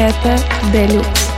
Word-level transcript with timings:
Это 0.00 0.38
Делюкс. 0.72 1.29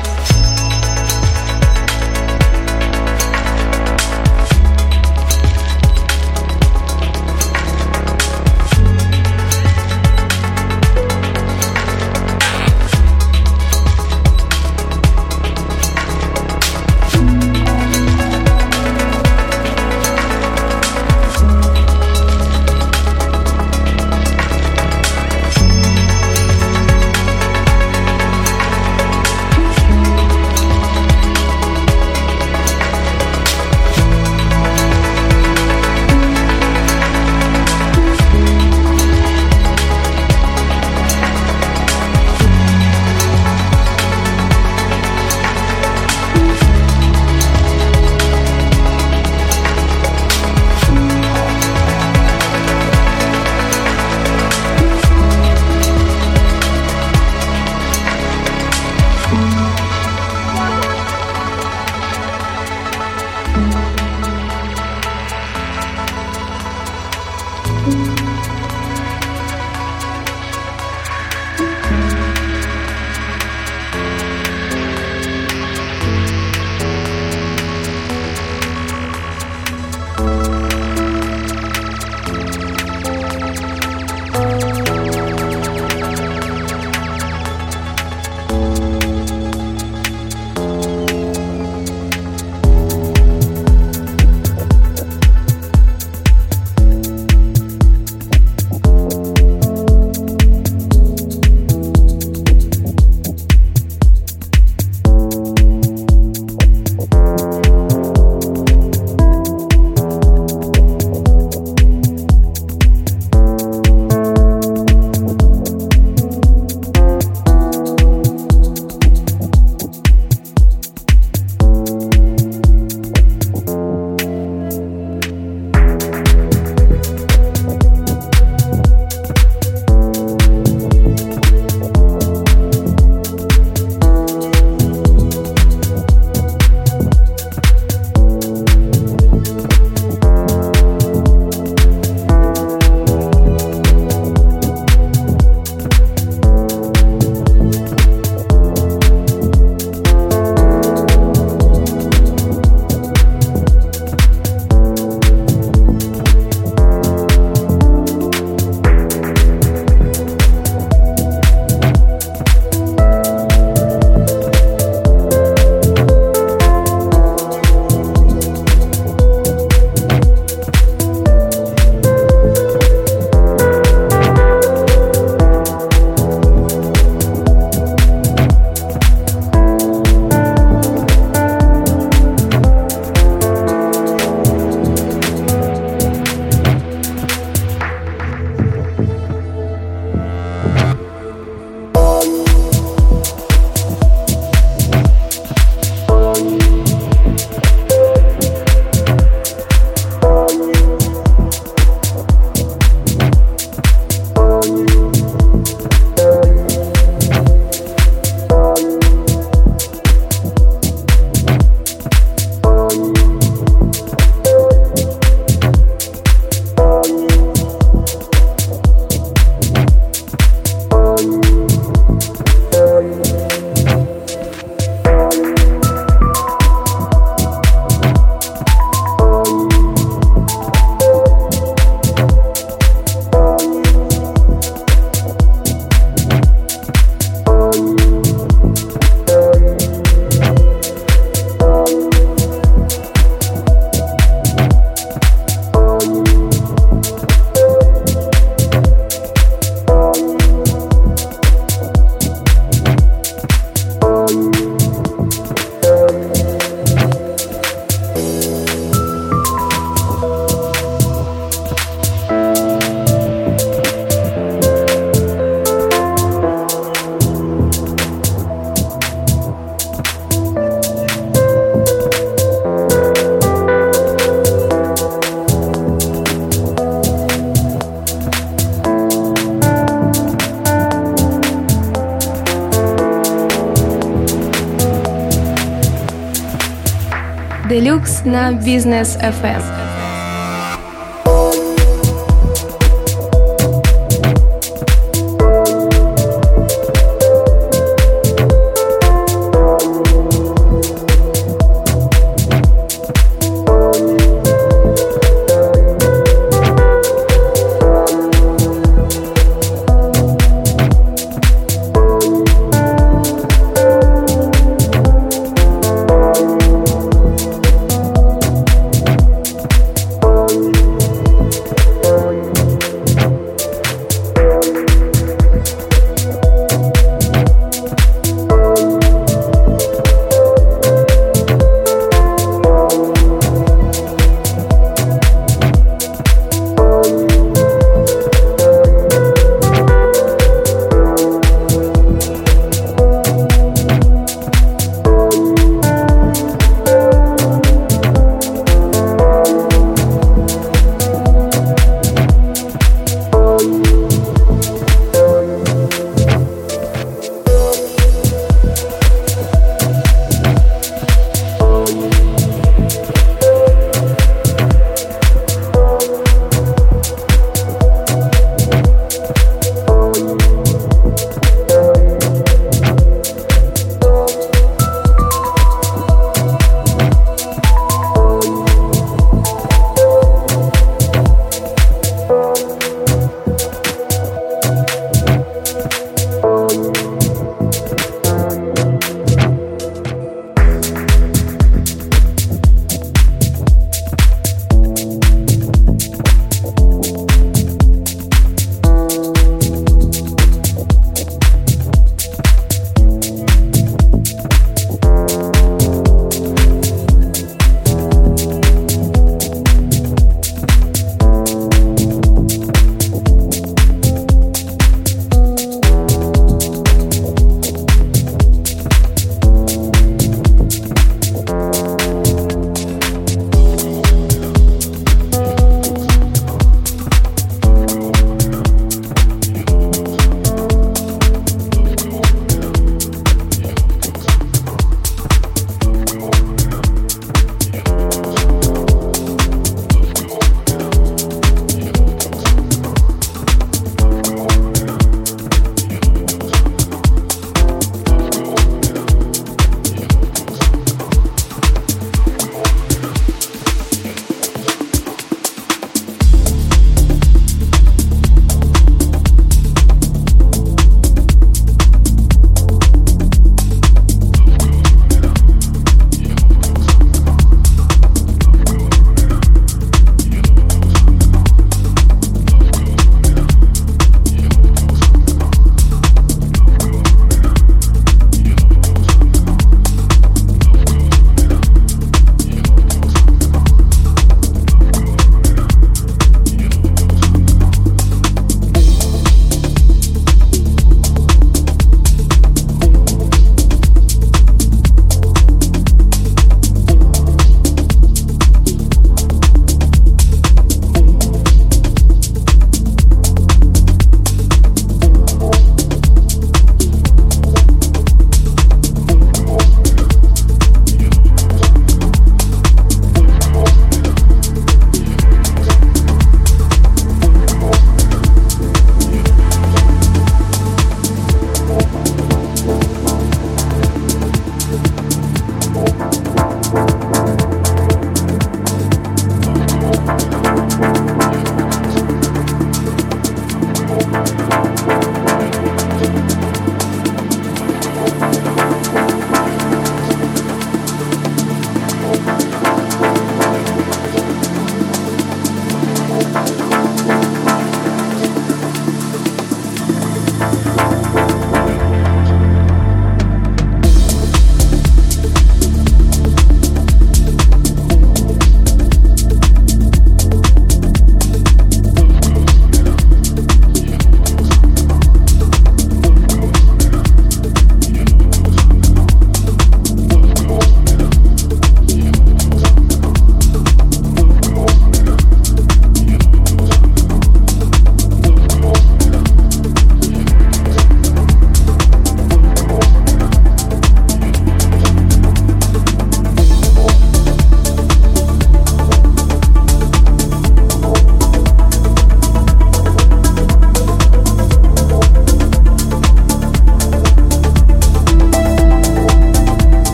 На 288.25 288.53
Бизнес 288.53 289.17
FM. 289.17 289.82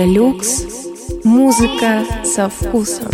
Делюкс. 0.00 0.64
Музыка 1.24 2.06
со 2.24 2.48
вкусом. 2.48 3.10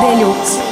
Deluxe. 0.00 0.63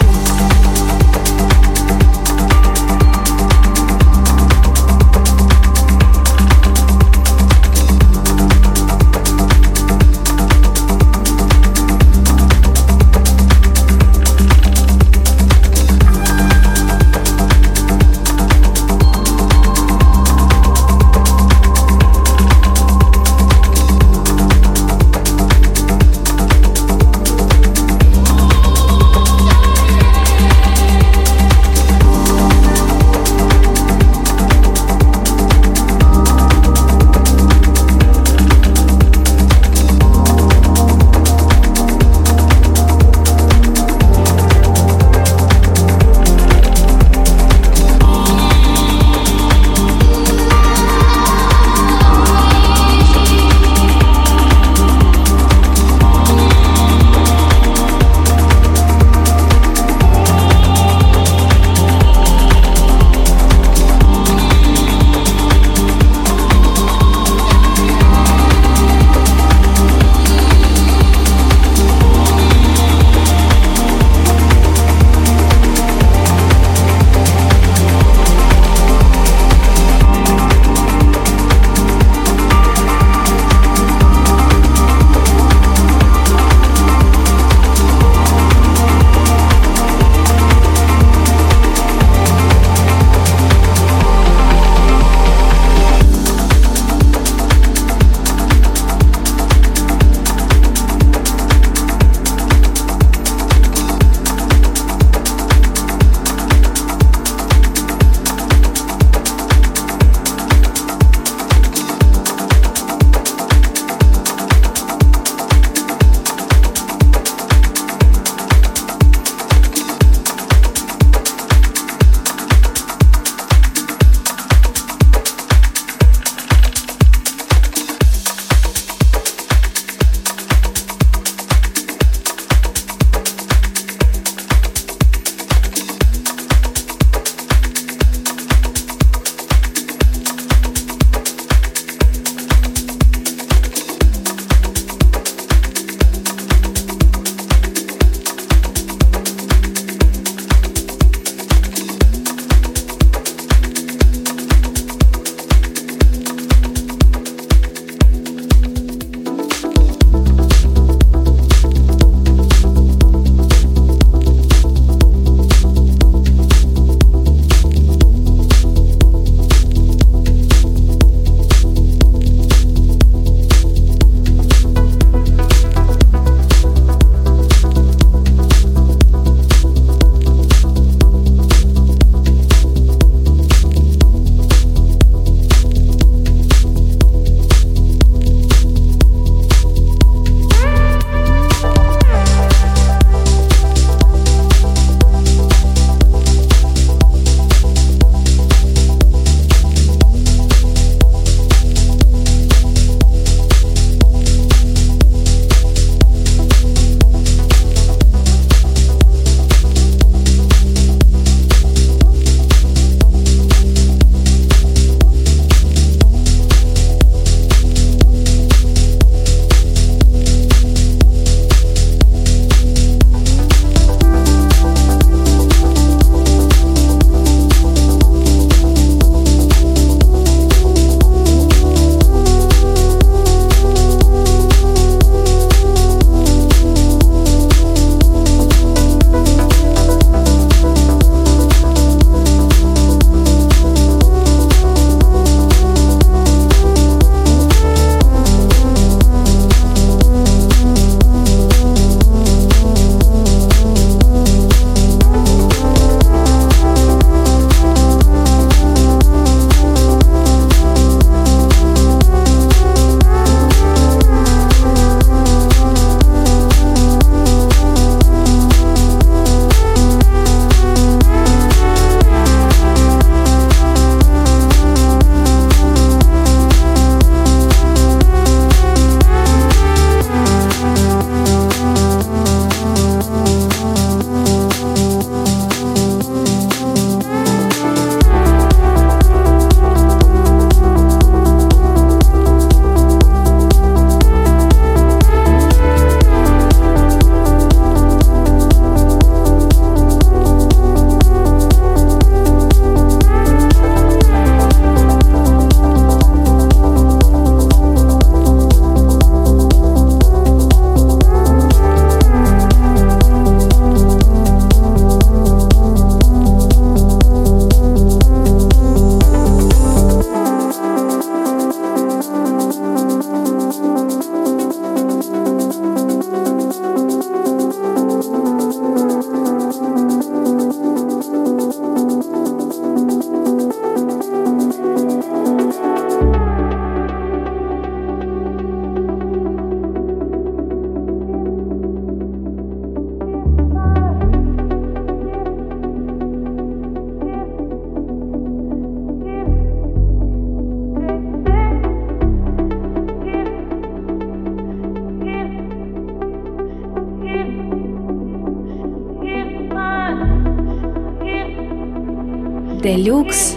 Делюкс. 362.83 363.37